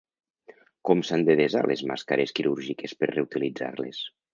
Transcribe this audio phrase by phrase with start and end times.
[0.89, 4.07] Com s’han de desar les màscares quirúrgiques per reutilitzar-les?